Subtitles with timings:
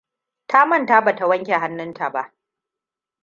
[0.47, 2.33] Ta manta bata wanke hannun ta ba.